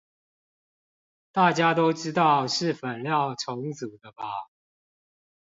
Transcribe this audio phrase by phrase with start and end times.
[1.31, 4.23] 大家都知道是粉料重組的吧